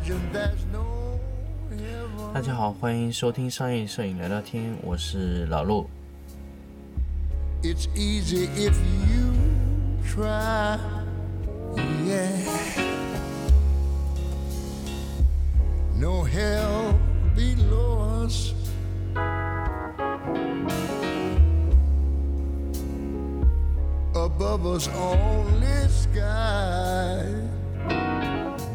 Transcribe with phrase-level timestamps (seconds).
[2.40, 5.86] 家好，欢迎收听商业摄影聊聊天，我是老陆。
[7.62, 8.72] It's easy if
[9.06, 9.34] you
[10.02, 10.78] try,
[12.06, 12.30] yeah.
[15.94, 16.94] No hell
[17.34, 18.54] below us.
[24.14, 27.26] Above us only sky.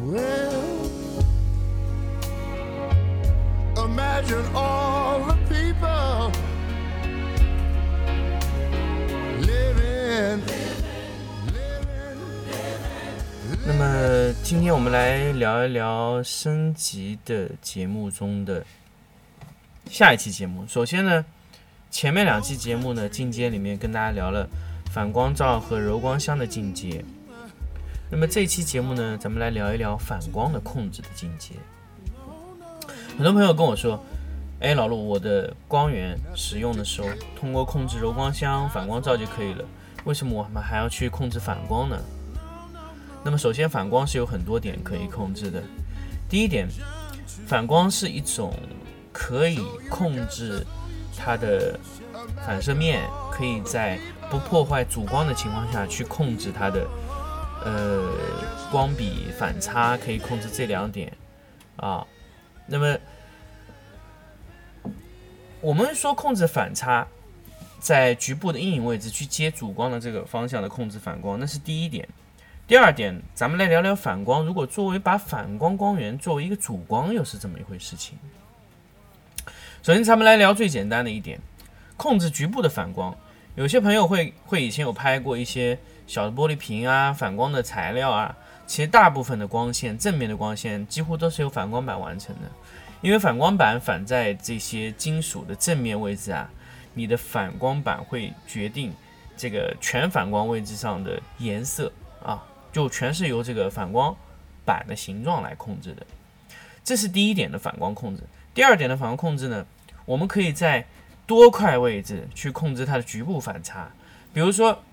[0.04, 0.65] Well,
[3.97, 6.31] Imagine all the people
[9.41, 10.39] living.
[13.65, 18.63] 那么，今天我们来聊一聊升级的节目中的
[19.89, 20.63] 下一期节目。
[20.67, 21.25] 首先呢，
[21.89, 24.47] 前面两期节目呢，进阶里面跟大家聊了
[24.91, 27.03] 反光罩和柔光箱的进阶。
[28.11, 31.55] 那么这期节目呢，咱们来聊一聊反光的控制的进阶。
[33.17, 34.03] 很多朋友跟我说
[34.59, 37.07] ：“哎，老陆，我的光源使用的时候，
[37.39, 39.63] 通过控制柔光箱、反光罩就可以了，
[40.05, 41.97] 为什么我们还要去控制反光呢？”
[43.23, 45.61] 那么首先，反光是有很多点可以控制的。
[46.29, 46.67] 第一点，
[47.45, 48.53] 反光是一种
[49.11, 50.65] 可以控制
[51.17, 51.79] 它的
[52.45, 53.99] 反射面，可以在
[54.29, 56.87] 不破坏主光的情况下去控制它的。
[57.65, 58.13] 呃，
[58.71, 61.11] 光比反差可以控制这两点
[61.75, 62.05] 啊。
[62.67, 62.97] 那么
[65.61, 67.07] 我们说控制反差，
[67.79, 72.07] 在局部的阴影位置去接主光的这个方向的控制反光，那是第一点。
[72.67, 74.45] 第二点，咱们来聊聊反光。
[74.45, 78.17] 如果作为把反光光源作为一个主光，又是这么一回事情。
[79.81, 81.39] 首先，咱们来聊最简单的一点，
[81.95, 83.15] 控制局部的反光。
[83.55, 85.79] 有些朋友会会以前有拍过一些。
[86.07, 88.33] 小的玻璃瓶啊，反光的材料啊，
[88.67, 92.41] 其实大部分的光线，正面的光线几乎都是由反光板完成的。
[93.01, 96.49] 因为反光板反在这些金属的正面位置啊，
[96.93, 98.93] 你的反光板会决定
[99.37, 101.91] 这个全反光位置上的颜色
[102.23, 104.15] 啊，就全是由这个反光
[104.65, 106.05] 板的形状来控制的。
[106.83, 108.21] 这是第一点的反光控制。
[108.53, 109.65] 第二点的反光控制呢，
[110.05, 110.85] 我们可以在
[111.25, 113.89] 多块位置去控制它的局部反差，
[114.33, 114.83] 比如说。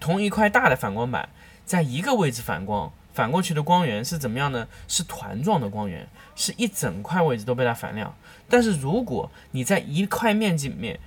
[0.00, 1.26] 同一块大的反光板，
[1.64, 4.66] 在一个位置反光，反过去的光源是怎么样呢？
[4.86, 8.14] 是团状的光源，是一整块位置都被它反亮。
[8.48, 10.98] 但是如果你在一块面积里面，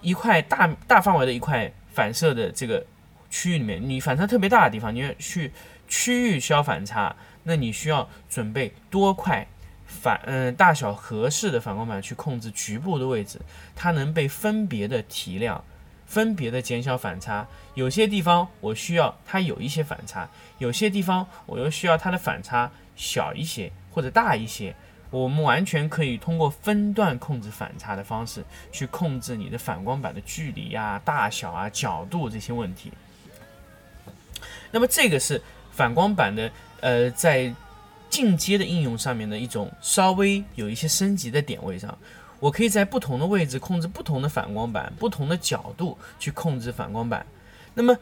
[0.00, 2.84] 一块大大范围的一块反射的这个
[3.30, 5.52] 区域里面，你反差特别大的地方，你要去
[5.86, 9.46] 区域消反差，那你需要准备多块
[9.84, 13.38] 反嗯大小合适的反光板去控制局部的位置，
[13.76, 15.62] 它能被分别的提亮。
[16.10, 20.28] 分别的减小反差，有些地方我需要它有一些反差，
[20.58, 24.74] 有些地方我又需要它的反差小一些或者大一些。
[25.10, 32.92] 我们完全可以通过分段控制反差的方式去控制你的反光板的距离呀、大小啊、角度这些问题。
[34.72, 36.50] 那么这个是反光板的
[36.80, 37.54] 呃在
[38.08, 41.96] 进阶的应用上面的一种稍微有一些升级的点位上。
[42.40, 47.24] 我可以在不同的位置控制不同的反光板，不同的角度去控制反光板。
[47.74, 47.96] 那么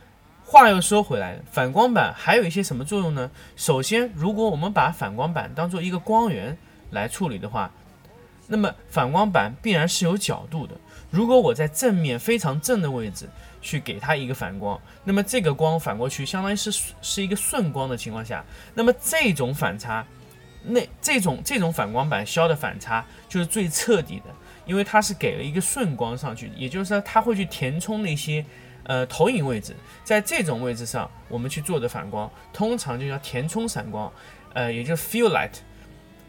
[0.44, 3.30] 话又说回来，反光板还有一些什么作用呢？
[3.56, 6.56] 首先，如果我们把反光板当做一个光源
[6.90, 7.70] 来处理的话，
[8.46, 10.74] 那么反光板必然是有角度的。
[11.10, 13.28] 如果我在正面非常正的位置
[13.60, 16.70] 去给它一个反光，那么这个光反过去相当于是
[17.02, 20.06] 是一个顺光的情况下，那么这种反差。
[20.68, 24.24] 那这种这种反光板消的反差就是最彻底的，
[24.66, 28.44] 因为它是给了一个顺光上去，也就是说它会去填充那些
[28.84, 29.74] 呃投影位置，
[30.04, 34.12] 在这种位置上我们去做的反光，通常就叫填充闪光，
[34.54, 35.58] 呃，也就是 fill light。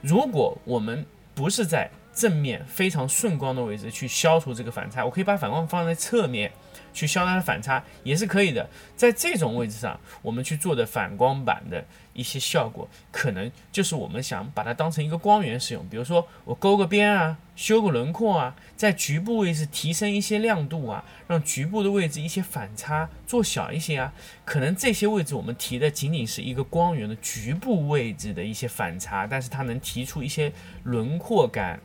[0.01, 6.51] 如果我们不是在正面非常顺光的位置去消除这个反差，我可以把反光放在侧面。
[6.94, 15.88] 去消它的反差也是可以的，在这种位置上，我们去做的反光板的一些效果，可能就是我们想把它当成一个光源使用。
[15.89, 24.13] 比如说，我勾个边啊，修个轮廓啊，在局部位置提升一些亮度啊，让局部的位置一些反差做小一些啊。
[24.44, 30.51] 可能这些位置我们提的仅仅是一个光源的局部位置的一些反差，但是它能提出一些
[30.83, 31.80] 轮廓感。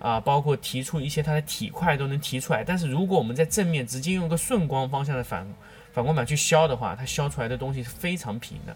[0.00, 5.46] 啊，包括提出一些它的体块都能提出来，但是如果我们在正面直接用个顺光方向的反
[5.92, 8.74] 反光板去削的话，它削出来的东西是非常平的。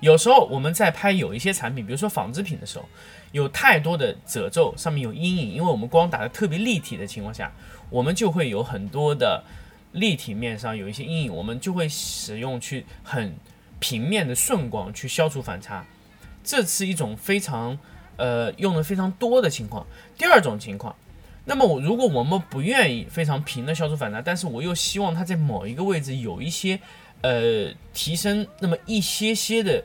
[0.00, 2.86] 有时候我们在拍有一些产品，比如说纺织品的时候，
[3.32, 7.50] 有太多的褶皱，上面有阴影，因为我们光打的特别立体的情况下，
[7.88, 9.42] 我们就会有很多的
[9.92, 13.34] 立体面上有一些阴影，我们就会使用去很
[13.78, 15.86] 平面的顺光去消除反差。
[16.42, 17.78] 这是一种非常
[18.16, 19.86] 呃用的非常多的情况。
[20.16, 20.94] 第二种情况，
[21.44, 26.78] 那么我如果我们不愿意非常平的消除反差，但是我又希望它在某一个位置有一些
[27.22, 29.82] 呃提升那么一些些的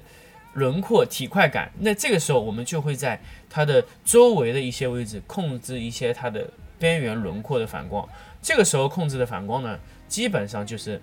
[0.53, 8.07] 轮廓体块感，那这个时候我们就会在它的周围的一些位置控制一些它的边缘轮廓的反光。
[8.41, 11.01] 这个时候控制的反光呢，基本上就是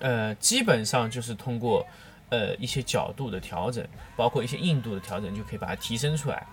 [0.00, 1.86] 呃基本上就是通过。
[2.28, 3.86] 呃，一些角度的调整，
[4.16, 6.46] 包括一些硬度的调整，就可以把它提升出来。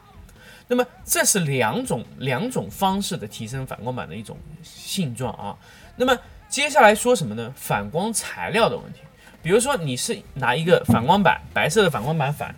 [0.68, 5.58] 那么这是两种两种方式的提升反光板的一种性状啊。
[5.96, 6.18] 那么
[6.48, 7.54] 接下来说什么呢？
[7.56, 9.00] 反光材料的问题。
[9.42, 12.56] 比如说你是拿一个反光板，白色的反光板反，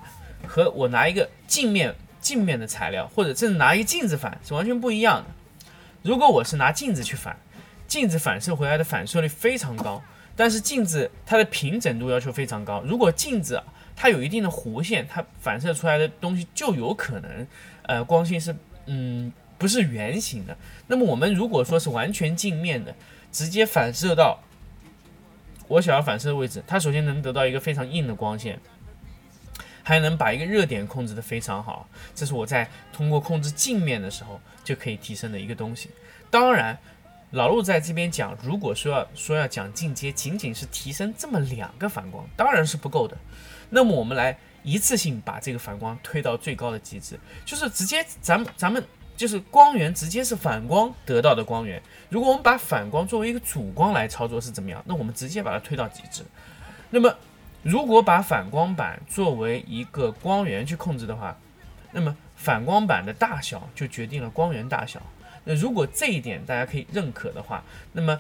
[0.48, 5.70] 和我拿一个镜面镜面的材料，或者甚至拿一个镜子反，是完全不一样的。
[6.04, 7.36] 如果我是拿镜子去反，
[7.88, 10.04] 镜子反射回来的反射率非常高。
[10.36, 13.62] 但是镜子它的平整度要求非常高，如果镜子
[13.96, 17.48] 它有一定的弧线，它反射出来的东西就有可能，
[17.84, 18.54] 呃，光线是
[18.88, 20.58] 嗯不是圆形的。
[20.88, 22.94] 那么我们如果说是完全镜面的，
[23.32, 24.40] 直接反射到
[25.70, 28.60] 我想要反射的位置，它首先能得到一个非常硬的光线，
[29.84, 35.90] 还能把一个热点控制的非常好，这是我在通过控制镜面的时候就可以提升的一个东西。
[36.30, 36.78] 当然。
[37.36, 43.18] 老陆在这边讲，如果说要说要讲进阶，仅仅是提升这么两个反光，当然是不够的。
[43.70, 48.82] 那么我们来一次性把这个反光推到最高的极致，就是直接咱们咱们
[49.18, 51.82] 就是光源直接是反光得到的光源。
[52.08, 54.82] 如果我们把反光作为一个主光来操作是怎么样？
[54.86, 56.24] 那我们直接把它推到极致。
[56.90, 57.14] 那么
[57.64, 61.38] 如果把反光板作为一个光源去控制的话，
[61.92, 65.02] 那么反光板的大小就决定了光源大小。
[65.48, 67.64] 那如果这一点大家可以认可的话，
[67.94, 68.20] 那么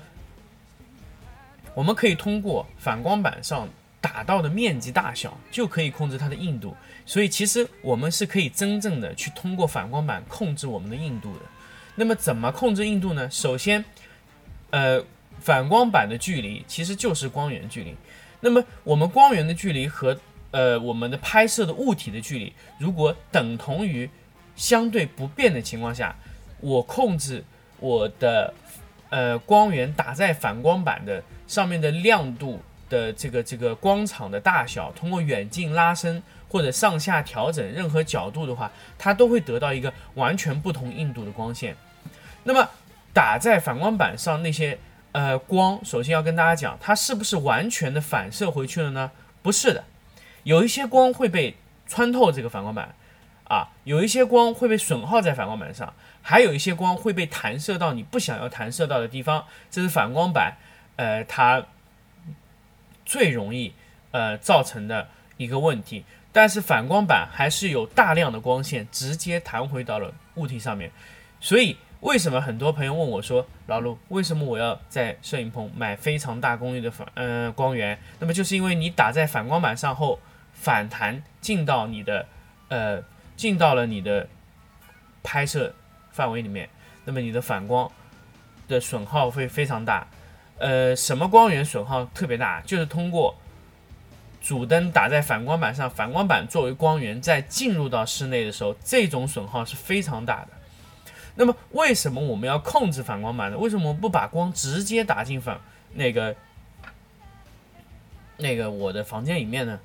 [1.73, 3.67] 我们可以通过反光板上
[3.99, 6.77] 打到的面积大小，就可以控制它的硬度。
[7.03, 11.39] 所以其实我们是可以真正的去通过反光板控制我们的硬度的。
[11.95, 13.29] 那么怎么控制硬度呢？
[13.31, 13.83] 首先，
[14.69, 15.03] 呃，
[15.39, 17.95] 反光板的距离其实就是光源距离。
[18.39, 20.15] 那么我们光源的距离和
[20.51, 24.07] 呃我们的拍摄的物体的距离，如果等同于
[24.55, 26.15] 相对不变的情况下。
[26.65, 27.43] 我控制
[27.79, 28.51] 我的
[29.11, 32.59] 呃光源打在反光板的上面的亮度
[32.89, 41.75] 的这个这个光场的大小，通过远近拉伸或者上下调整任何角度的话，它都会得到一个完全不同硬度的光线。
[42.43, 42.67] 那么
[43.13, 44.79] 打在反光板上那些
[45.11, 49.11] 呃光，首先要跟大家讲，它是不是完全的反射回去了呢？
[49.43, 49.83] 不是的，
[50.41, 52.95] 有一些光会被穿透这个反光板
[53.47, 55.93] 啊，有一些光会被损耗在反光板上。
[56.27, 60.57] 还有一些光会被弹射到你不想要弹射到的地方，这是反光板，
[60.95, 61.63] 呃，它
[63.05, 63.73] 最容易
[64.09, 65.07] 呃造成的
[65.37, 66.03] 一个问题。
[66.31, 70.91] 但是反光板还是有大量的光线直接弹回到了物体上面。
[71.39, 77.99] 所以为什么很多朋友问我说，老陆，为什么我要在摄影棚买非常大功率的反呃光源？
[78.19, 80.19] 那么就是因为你打在反光板上后，
[80.53, 82.27] 反弹进到你的
[82.69, 83.03] 呃
[83.35, 84.27] 进到了你的
[85.23, 85.73] 拍摄。
[86.11, 86.69] 范围里面，
[87.03, 87.91] 那么你的反光
[88.69, 90.07] 的损耗会非常大。
[90.57, 92.61] 呃，什么光源损耗特别大？
[92.61, 93.35] 就是通过
[94.39, 100.47] 主灯打在反光板上，反光板作为光源在进入到室内的时候，这种损耗是非常大的。
[101.35, 103.57] 那么为什么我们要控制反光板呢？
[103.57, 105.59] 为什么不把光直接打进反
[105.95, 106.33] 那个
[108.37, 109.77] 那个我的房间里面呢？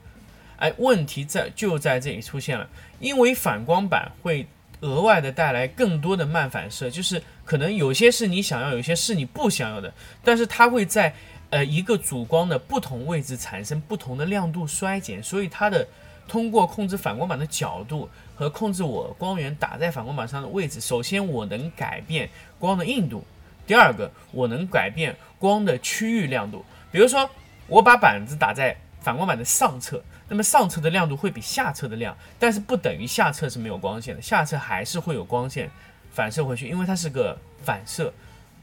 [0.60, 2.68] 哎，问题在就在这里出现了，
[3.00, 4.46] 因为反光板会。
[4.82, 9.92] 额外的带来更多的漫反射，就是可能有些是你想要，有些是你不想要的，
[10.24, 11.12] 但是它会在
[11.50, 15.86] 呃一个主光的不同位置产生不同的亮度衰减，所以它的
[16.26, 22.26] 通过控制反光板的角度和控制我光源打在反光板上的位置，首先我能改变
[22.58, 23.22] 光的硬度，
[23.66, 27.28] 第二个我能改变光的区域亮度，比如说
[27.66, 30.02] 我把板子打在反光板的上侧。
[30.28, 35.68] 那么上侧的亮度会比下侧的亮，但是不等于下侧是没有光线的，下侧还是会有光线
[36.12, 38.12] 反射回去，因为它是个反射，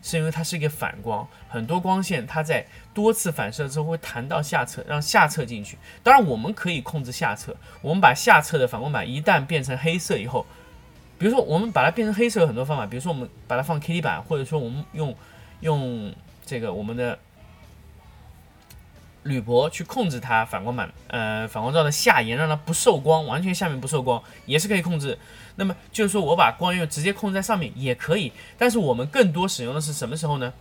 [0.01, 5.77] 是因为它是一个反光，很多光线它在多次反射之后会弹到下侧，让下侧进去。
[6.03, 10.45] 当然我们可以控制下侧，我们把下侧的反光板一旦变成黑色以后，
[11.17, 15.13] 比如说我们把它变成黑色有很多方法，比如说我们把它放 K T 板，或者说我们用
[15.59, 16.15] 用
[16.45, 17.19] 这个我们的。
[19.27, 25.17] 铝箔去控制它反光板，呃，反光罩的下沿，让它不受光，完全下面不受光，也是可以控制。
[25.55, 30.53] 那么就是说我把光源直接控制在上面也可以，但是我们更多使用的是什么时候呢？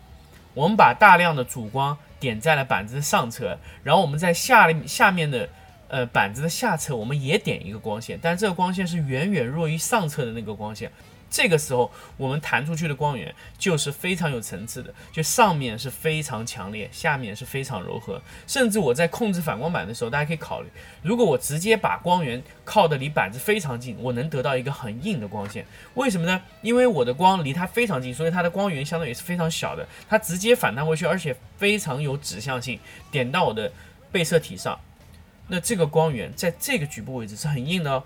[0.54, 5.48] 我们把大量的主光点在了板子的上侧，然后我们在下下面的
[5.88, 10.90] 呃板子的下侧我们也点一个光线，但这个光线是远远弱于上侧的那个光线。
[11.28, 18.20] 这个时候，我们弹出去的光源就是非常有层次的，就上面是非常强烈，下面是非常柔和。
[18.46, 20.68] 甚至我在控制反光板的时候，大家可以考虑，
[21.02, 25.66] 如果我直接把光源靠的离板子非常近，我能得到一个很硬的光线。
[25.94, 26.40] 为什么呢？
[26.62, 32.78] 因为我的光离它非常近，所以它的光源相当也是非常小的，它直接反弹回去，而且非常有指向性，
[33.10, 33.70] 点到我的
[34.12, 34.78] 被摄体上，
[35.48, 38.02] 那这个光源在这个局部位置是很硬的哦。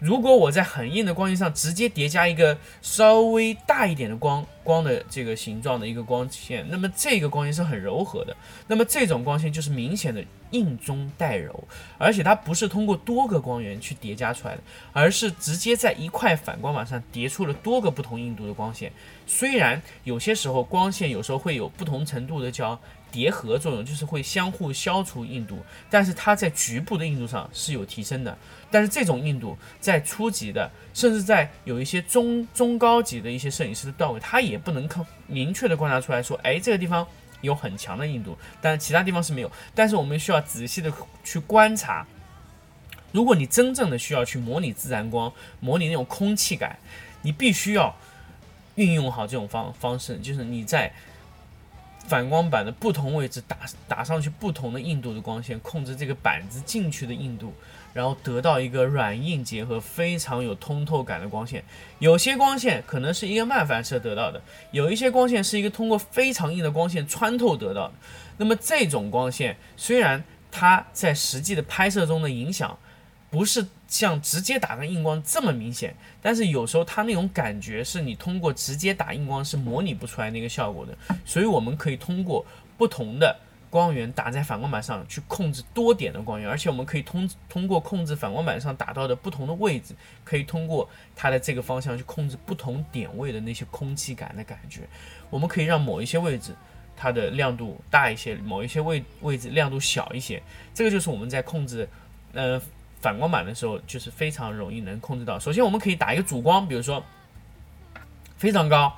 [0.00, 8.34] 如果我在很硬的光线上直接叠加一个稍微大一点的光光的这个形状的一个光线，那么这个光线是很柔和的。
[8.66, 11.62] 那么这种光线就是明显的硬中带柔，
[11.98, 18.90] 而且它不是通过多个光源去叠加出来的，而是直接在一块反光板上叠出了多个不同硬度的光线。
[19.26, 22.80] 虽然有些时候光线有时候会有不同程度的叫。
[23.12, 28.36] 叠合作用就是会相互消除硬度，但是它在局部的硬度上是有提升的。
[28.70, 37.06] 但是这种硬度在初级的，甚至在有一些中中高级的一些摄影师的段位，他也不能靠明确的观察出来说，哎，这个地方
[37.40, 39.50] 有很强的硬度，但是其他地方是没有。
[39.74, 40.92] 但是我们需要仔细的
[41.24, 42.06] 去观察。
[43.12, 46.78] 如果你真正的需要去模拟自然光，模拟那种空气感，
[47.22, 47.96] 你必须要
[48.76, 50.92] 运用好这种方方式，就是你在。
[52.10, 57.52] 反光板的不同位置打打上去不同的硬度的光线，控制这个板子进去的硬度，
[57.94, 61.62] 然后得到一个软硬结合、非常有通透感的光线。
[62.00, 67.94] 有些光线可能是一个慢反射得到的，有一些光线是一个通过非常硬的光线穿透得到的。
[68.38, 72.76] 那么这种光线虽然它在实际的拍摄中的影响
[73.30, 73.66] 不是。
[73.90, 82.46] 像直接打个硬光这么明显，但是有时候它那种感觉是你通过直接打硬光是模拟不出来那个效果的，所以我们可以通过
[82.78, 83.36] 不同的
[83.68, 94.82] 光源打在反光板上去控制多点的光源，而且我们可以通通过控制反光板上打到的不同的位置，可以通过它的这个方向去控制不同点位的那些空气感的感觉。
[95.30, 96.54] 我们可以让某一些位置
[96.96, 100.40] 它的亮度大一些，某一些位位置亮度小一些，
[100.72, 101.88] 这个就是我们在控制，
[102.34, 102.62] 呃。
[103.00, 105.38] 反光板的时候，就是非常容易能控制到。
[105.38, 107.02] 首先，我们可以打一个主光，比如说
[108.36, 108.92] 非常高，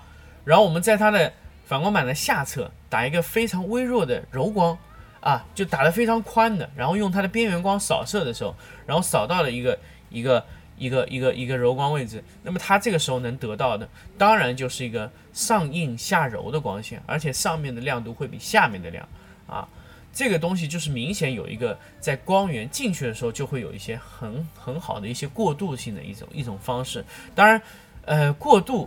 [0.45, 1.33] 然后我们在它的
[1.67, 4.77] 反光板的下侧打一个非常微弱的柔光，
[5.21, 8.55] 啊，就打得非常宽的，然后用它的边缘光扫射的时候，
[8.87, 9.79] 然后扫到了一个
[10.11, 10.45] 一个
[10.77, 19.09] 一个一个一个柔光位置，那么它这个时候能得到的，当然就是一个上硬下柔的光线，而且上面的亮度会比下面的亮，
[19.47, 19.69] 啊。
[20.13, 27.03] 这个东西就是明显有一个在光源进去的时候就会有一些很很好的一些过渡性的一种一种方式。
[27.35, 27.61] 当然，
[28.05, 28.87] 呃，过渡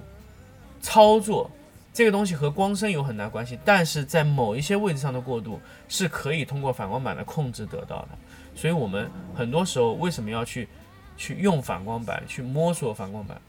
[0.81, 1.49] 操作
[1.91, 8.09] 这个东西和光深有很大关系，但是在某一些位置上的过渡是可以通过反光板的控制得到的。
[8.53, 10.67] 所以我们很多时候为什么要去
[11.17, 13.41] 去用反光板去摸索反光板，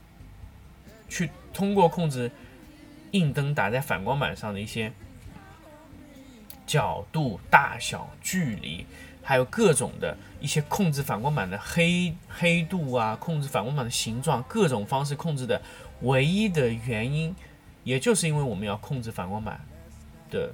[1.07, 2.31] 去通过控制
[3.11, 4.91] 硬灯打在反光板上的一些。
[6.67, 8.85] 角度、大小、距离，
[9.23, 15.59] 还有各种的一些控制反光板的黑黑度啊，控制反光板的形状，各种方式控制的
[16.01, 17.33] 唯一的原因，
[17.83, 19.59] 也就是因为我们要控制反光板
[20.29, 20.53] 的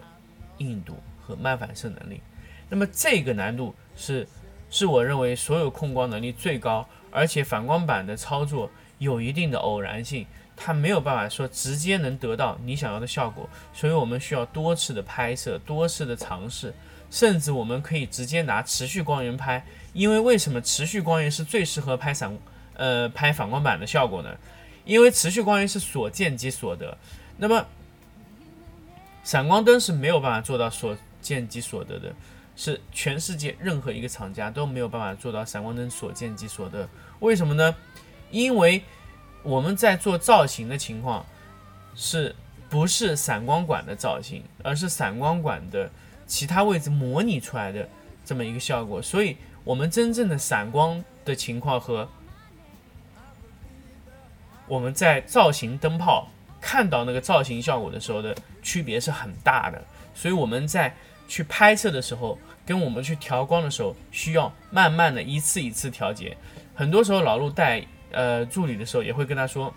[0.60, 2.22] 硬度和慢反射能力。
[2.70, 4.28] 那么这个难度是
[4.70, 10.26] 是我认为所有控光能力最高，而且反光板的操作有一定的偶然性。
[10.56, 16.74] 它没有办法说直接能得到你想要的效果，所以我们需要多次的拍摄、多次的尝试，
[17.10, 19.66] 甚至我们可以直接拿持续光源拍。
[19.94, 22.36] 因为为什么持续光源是最适合拍闪
[22.76, 24.36] 呃拍反光板的效果呢？
[24.86, 26.98] 因为持续光源是所见即所得，
[27.38, 27.66] 那么
[29.24, 32.14] 闪光灯是没有办法做到所见即所得的，
[32.56, 36.90] 是全世界任何一个厂家都没有办法做到闪光灯所见即所得。
[37.20, 37.76] 为什么呢？
[38.30, 38.84] 因为
[39.44, 41.26] 我们在做造型的情况，
[41.96, 42.34] 是
[42.70, 45.92] 不是闪光管的造型，而是闪光管的
[46.26, 47.88] 其他位置模拟出来的
[48.24, 49.02] 这么一个效果。
[49.02, 49.36] 所以，
[49.66, 52.08] 我们真正的闪光的情况和
[54.66, 56.30] 我们在造型灯泡
[56.62, 59.84] 看到那个造型效果的时候的区别是很大的。
[60.16, 60.96] 所以，我们在
[61.28, 66.38] 去拍摄的时候，跟我们去调光的时候，需要慢慢的一次一次调节。
[66.74, 67.86] 很多时候，老陆带。
[68.14, 69.74] 呃，助理的时候也会跟他说，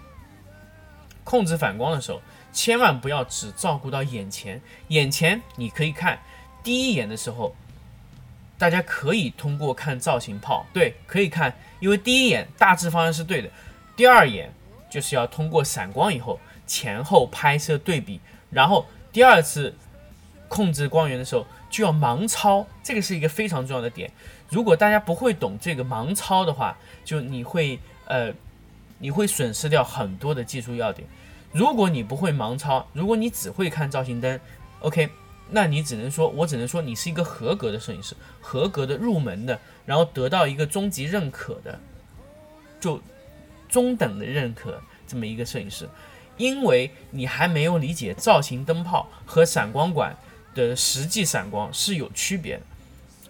[1.25, 4.61] 控制反光的时候，千万不要只照顾到眼前。
[4.89, 6.19] 眼前你可以看
[6.63, 7.57] 第一眼的时候，
[8.59, 13.51] 大家可以通过看造型炮，对，可以看，因为第一眼大致方向是对的。
[13.97, 14.53] 第二眼
[14.89, 19.75] 就是要通过闪光以后前后拍摄对比，然后第二次
[20.49, 24.11] 控制光源的时候就要盲操，这个是一个非常重要的点。
[24.49, 28.33] 如果大家不会懂这个盲操的话，就你会呃，
[28.99, 31.07] 你会损失掉很多的技术要点。
[31.53, 34.41] 如果你不会盲操，如果你只会看造型灯
[34.81, 35.09] ，OK，
[35.51, 41.79] 那你只能说，我只能说你是一个合格的摄影师，合格的入门的，然后得到一个中级认可的，
[42.81, 43.01] 就
[43.69, 45.89] 中等的认可这么一个摄影师，
[46.37, 50.17] 因为你还没有理解造型灯泡和闪光管
[50.55, 52.63] 的实际闪光是有区别的，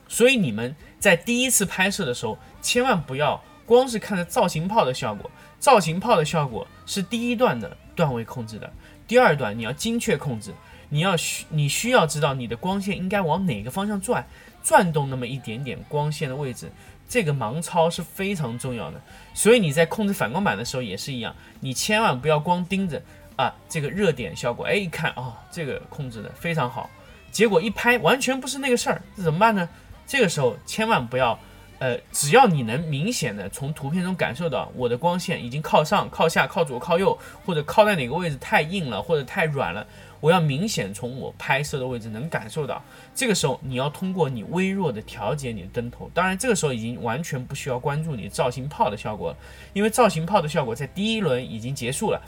[0.09, 0.75] 所以你们。
[0.99, 5.31] 在第一次拍摄的时候，千万不要光是看着造型炮的效果。
[5.59, 8.73] 造型炮的效果是第一段的段位控制的，
[9.07, 10.55] 第二段你要精确控制。
[10.89, 14.25] 你要需你需要知道你的光线应该往哪个方向转，
[14.63, 16.71] 转动那么一点点光线的位置，
[17.09, 19.03] 这个盲操是非常重要的。
[19.35, 23.03] 所以你在控制反光板的时候也是一样，你千万不要光盯着
[23.35, 26.89] 啊这个热点效果，哎一看啊这个控制的非常好，
[27.33, 29.69] 结果一拍完全不是那个事儿，这怎么办呢？
[30.07, 31.37] 这个时候千万不要，
[31.79, 39.87] 呃，只要你能明显的从图片中感受到我的光线已经靠上、靠下、靠左、靠右，或者靠在哪个位置太硬了或者太软了，
[40.21, 42.83] 我要明显从我拍摄的位置能感受到。
[43.15, 49.37] 这个时候你要通过你微弱的调节你的灯头，当然这个时候已经完全不需要关注你造型炮的效果了，
[49.75, 52.23] 因为造型炮的效果在第一轮已经结束了，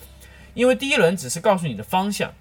[0.52, 2.32] 因为第一轮只是告诉你的方向，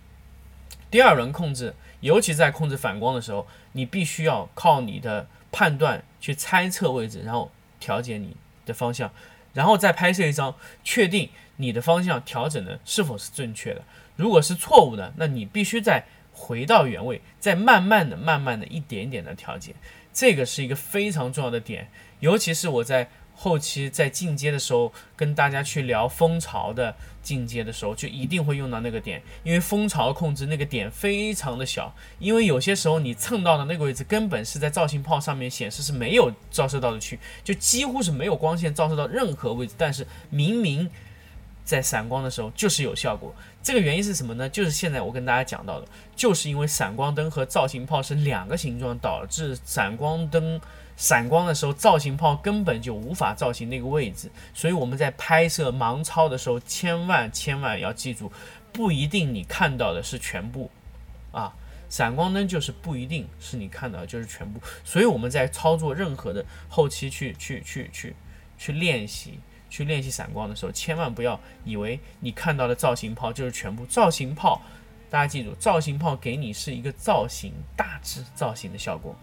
[0.91, 1.73] 第二轮控制。
[1.99, 8.35] 尤其在控制反光的时候，你必须要靠你的判断去猜测位置，然后调节你
[8.65, 9.11] 的方向，
[9.53, 13.81] 然后再拍摄一张，确定你的方向调整的是否是正确的。
[14.15, 19.73] 如果是错误的，那你必须再回到原位，再慢慢的、慢慢的一点点的调节。
[20.13, 21.89] 这个是一个非常重要的点，
[22.19, 23.09] 尤其是我在。
[23.39, 40.89] 后期在进阶的时候，跟大家去聊蜂巢的进阶的时候，就一定会用到那个点，因为蜂巢控制那个点非常的小，因为有些时候你蹭到的那个位置根本是在造型炮上面显示是没有照射到的区，就几乎是没有光线照射到任何位置，但是明明
[41.63, 43.35] 在闪光的时候就是有效果。
[43.61, 44.49] 这个原因是什么呢？
[44.49, 50.59] 就是现在我跟大家讲到的，就是因为闪光灯和造型炮是两个形状，导致闪光灯。
[50.97, 58.31] 闪光的时候，造型炮根本就无法造型那个位置，所以我们在拍摄盲操的时候，千万千万要记住，
[58.73, 60.71] 不一定你看到的是全部，
[61.31, 61.53] 啊，
[61.87, 68.15] 闪光灯就是不一定是你看到的就是全部，所以我们在操作任何的后期去去去去
[68.57, 74.63] 去练习去练习闪光的时候，千万不要以为你看到的造型炮就是全部，造型炮，
[75.11, 79.15] 大家记住，造型炮给你是一个造型大致造型的效果。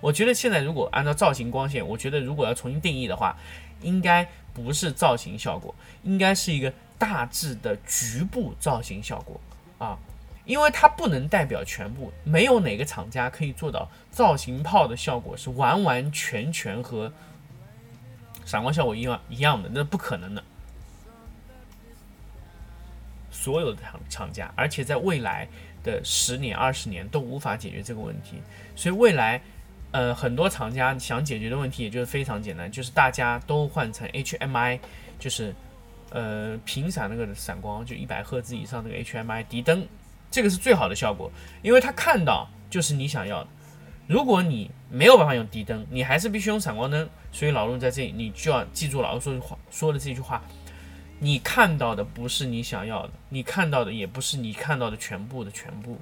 [0.00, 3.36] 我觉得现在如果按照造型光线，我觉得如果要重新定义的话，
[3.80, 9.40] 应该不是造型效果，应该是一个大致的局部造型效果
[9.78, 9.98] 啊，
[10.44, 17.12] 因为它不能代表全部，没有哪个厂家可以做到造型炮的效果是完完全全和
[18.44, 20.42] 闪光效果一样一样的，那不可能的。
[23.30, 25.48] 所有的厂厂家，而且在未来
[25.84, 28.40] 的十年、二十年都无法解决这个问题，
[28.76, 29.40] 所以未来。
[29.90, 34.78] 呃，很多厂家想解决的问题，也就是非常简单，就是大家都换成 HMI，
[35.18, 35.54] 就是
[36.10, 39.86] 呃频闪那个闪光，就一百赫兹以上那个 HMI 底灯，
[40.30, 41.30] 这个是最好的效果，
[41.62, 43.48] 因为它看到就是你想要的。
[44.06, 47.08] 如果你没有办法用底灯，你还是必须用闪光灯。
[47.30, 50.42] 所以老陆在这里，你就要记住老陆说的话说的这句话：
[51.18, 55.98] 你看到的不是你想要的，你看到的也不是你看到的全部的全部。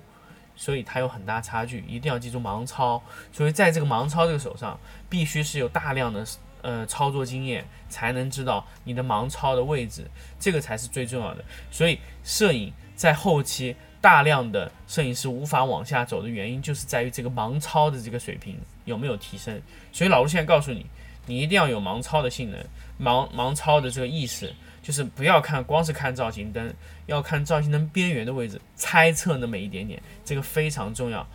[0.57, 3.01] 所以它有很大差距，一定要记住盲操。
[3.31, 6.27] 所以在这个盲操这个手上，必须是有大量的
[6.63, 11.45] 呃操作经验，才能知道你的盲操的位置，这个才是最重要的。
[11.71, 19.61] 所以摄影在后期，大量的摄影师无法往下走的原因，就是在于这个盲操的这个水平有没有提升。
[19.93, 20.87] 所以老陆现在告诉你，
[21.27, 22.61] 你一定要有盲操的性能，
[22.99, 24.55] 盲盲操的这个意识。
[24.87, 26.73] 就是不要看，光是看造型灯，
[27.07, 31.27] 要看造型灯边缘的位置，猜测那么一点点，这个非常重要。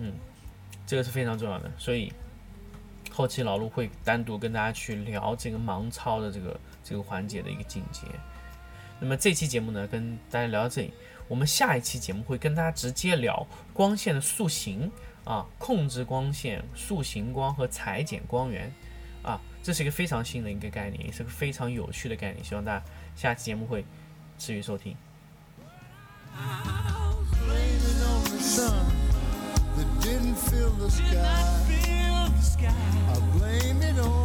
[0.00, 0.12] 嗯，
[0.84, 2.12] 这个是非常重要的，所以
[3.08, 8.00] 后期老陆会单独跟大家去聊这个盲操的这个这个环节的一个进阶。
[8.98, 10.92] 那么这期节目呢，跟大家聊到这里，
[11.28, 14.90] 我们下一期节目会跟大家直接聊光线的塑形
[15.22, 18.72] 啊，控制光线、塑形光和裁剪光源。
[19.64, 22.44] 这是一个非常新的一个概念，也是个非常有趣的概念。
[22.44, 22.84] 希望大家
[23.16, 23.82] 下期节目会
[24.38, 24.94] 持续收听。
[26.36, 26.40] I
[33.38, 34.23] blame it on